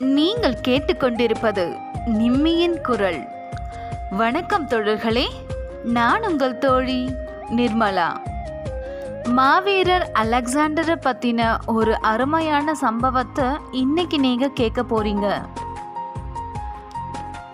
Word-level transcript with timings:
நீங்கள் 0.00 0.56
கேட்டுக்கொண்டிருப்பது 0.68 1.76
நிம்மியின் 2.04 2.80
குரல். 2.80 3.18
வணக்கம் 4.10 4.68
தோழர்களே 4.68 5.24
நான் 5.82 6.22
உங்கள் 6.22 6.58
தோழி 6.58 7.14
நிர்மலா. 7.50 8.08
மாவீரர் 9.24 10.10
அலெக்சாண்டரை 10.22 10.96
பற்றின 11.06 11.56
ஒரு 11.66 12.00
அருமையான 12.00 12.74
சம்பவத்தை 12.74 13.44
இன்னைக்கு 13.70 14.20
நீங்கள் 14.20 14.52
கேட்க 14.52 14.82
போறீங்க. 14.82 15.28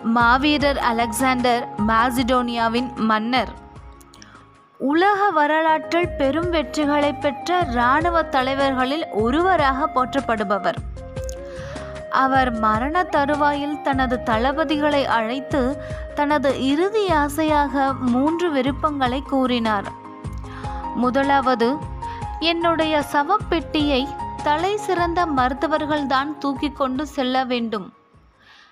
மாவீரர் 0.03 0.77
அலெக்சாண்டர் 0.77 1.67
மாசிடோனியாவின் 1.87 2.95
மன்னர். 2.95 3.51
உலக 4.77 5.29
வரலாற்றில் 5.29 6.15
பெரும் 6.17 6.53
வெற்றிகளை 6.53 7.19
பெற்ற 7.19 7.65
இராணுவ 7.71 8.23
தலைவர்களில் 8.23 9.05
ஒருவராக 9.11 9.89
போற்றப்படுபவர். 9.95 10.75
அவர் 12.11 12.59
மரண 12.59 13.03
தருவாயில் 13.03 13.81
தனது 13.81 14.19
தளபதிகளை 14.25 15.05
அழைத்து 15.05 15.81
தனது 16.15 16.67
இறுதி 16.67 17.09
ஆசையாக 17.09 17.93
மூன்று 17.93 18.51
விருப்பங்களை 18.51 19.21
கூறினார். 19.21 19.91
முதலாவது 20.95 21.77
என்னுடைய 22.39 23.03
சவப்பெட்டியை 23.11 24.07
தலை 24.43 24.77
சிறந்த 24.77 25.25
மருத்துவர்கள்தான் 25.25 26.37
தூக்கி 26.37 26.69
கொண்டு 26.69 27.07
செல்ல 27.07 27.43
வேண்டும். 27.43 27.93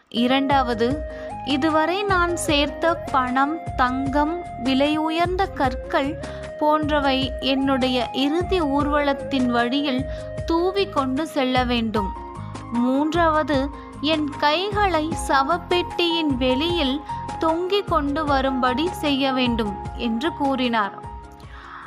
இரண்டாவது 0.10 1.02
இதுவரை 1.46 2.04
நான் 2.04 2.36
சேர்த்த 2.36 2.96
பணம் 2.96 3.58
தங்கம் 3.76 4.42
விலை 4.64 4.98
உயர்ந்த 4.98 5.46
கற்கள் 5.46 6.18
போன்றவை 6.60 7.32
என்னுடைய 7.40 8.10
இறுதி 8.14 8.62
ஊர்வலத்தின் 8.62 9.46
வழியில் 9.46 10.06
தூவி 10.46 10.86
கொண்டு 10.86 11.28
செல்ல 11.28 11.64
வேண்டும். 11.64 12.28
மூன்றாவது 12.72 13.70
என் 14.02 14.30
கைகளை 14.38 15.14
சவப்பெட்டியின் 15.28 16.34
வெளியில் 16.38 17.02
தொங்கிக் 17.40 17.88
கொண்டு 17.88 18.26
வரும்படி 18.26 18.90
செய்ய 18.90 19.34
வேண்டும் 19.34 19.76
என்று 19.98 20.34
கூறினார். 20.34 21.00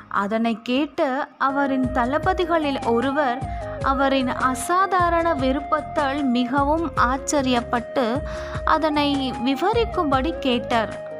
அதனை 0.08 0.62
கேட்டு 0.62 1.26
அவரின் 1.38 1.86
தளபதிகளில் 1.92 2.86
ஒருவர் 2.86 3.38
அவரின் 3.82 4.28
அசாதாரண 4.28 5.34
விருப்பத்தால் 5.34 6.22
மிகவும் 6.22 6.90
ஆச்சரியப்பட்டு 6.96 8.22
அதனை 8.64 9.32
விவரிக்கும்படி 9.44 10.38
கேட்டார். 10.38 11.10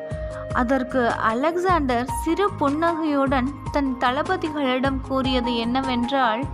அதற்கு 0.52 1.10
அலெக்சாண்டர் 1.10 2.08
சிறு 2.24 2.50
புன்னகையுடன் 2.52 3.48
தன் 3.72 3.96
தளபதிகளிடம் 4.00 5.00
கூறியது 5.08 5.56
என்னவென்றால் 5.56 6.44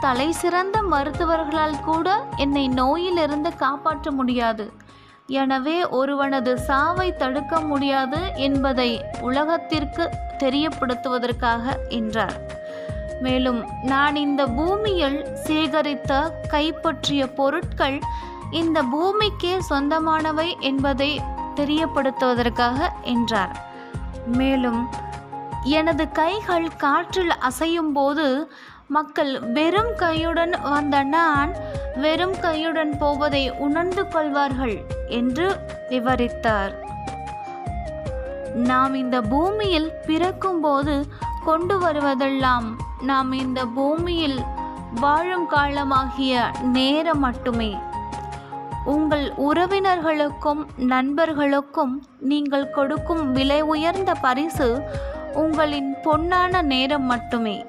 தலை 0.00 0.26
சிறந்த 0.32 0.76
மருத்துவர்களால் 0.82 1.78
கூட 1.80 2.08
என்னை 2.36 2.64
நோயிலிருந்து 2.80 3.50
காப்பாற்ற 3.56 4.10
முடியாது. 4.10 4.66
எனவே 5.26 5.76
ஒருவனது 5.98 6.52
சாவை 6.68 7.08
தடுக்க 7.16 7.60
முடியாது 7.60 8.20
என்பதை 8.46 8.90
உலகத்திற்கு 9.20 10.04
தெரியப்படுத்துவதற்காக 10.42 11.74
என்றார். 11.88 12.36
மேலும் 13.20 13.60
நான் 13.82 14.16
இந்த 14.16 14.42
பூமியில் 14.46 15.18
சேகரித்த 15.46 16.12
கைப்பற்றிய 16.48 17.22
பொருட்கள் 17.26 17.98
இந்த 18.50 18.78
பூமிக்கே 18.82 19.54
சொந்தமானவை 19.70 20.48
என்பதை 20.70 21.10
தெரியப்படுத்துவதற்காக 21.54 22.88
என்றார். 23.14 23.54
மேலும் 24.40 24.80
எனது 25.74 26.04
கைகள் 26.12 26.66
காற்றில் 26.76 27.32
அசையும் 27.48 27.92
போது 27.92 28.50
மக்கள் 28.86 29.40
வெறும் 29.40 29.92
கையுடன் 29.98 30.54
வந்த 30.62 31.02
நான் 31.02 31.52
வெறும் 31.96 32.34
கையுடன் 32.34 32.92
போவதை 32.98 33.50
உணர்ந்து 33.50 34.08
கொள்வார்கள் 34.08 34.76
என்று 35.08 35.46
விவரித்தார். 35.88 36.74
நாம் 38.54 38.94
இந்த 38.94 39.20
பூமியில் 39.20 39.90
பிறக்கும்போது 40.06 41.06
கொண்டு 41.44 41.78
வருவதெல்லாம் 41.80 42.68
நாம் 43.00 43.32
இந்த 43.32 43.64
பூமியில் 43.64 44.38
வாழும் 45.00 45.48
காலமாகிய 45.50 46.44
நேரம் 46.72 47.18
மட்டுமே. 47.18 47.72
உங்கள் 48.84 49.32
உறவினர்களுக்கும் 49.36 50.62
நண்பர்களுக்கும் 50.76 51.94
நீங்கள் 52.20 52.70
கொடுக்கும் 52.70 53.32
விலை 53.32 53.60
உயர்ந்த 53.60 54.14
பரிசு 54.14 54.68
உங்களின் 55.32 55.96
பொன்னான 56.04 56.62
நேரம் 56.62 57.02
மட்டுமே. 57.02 57.64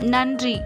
நன்றி. 0.00 0.60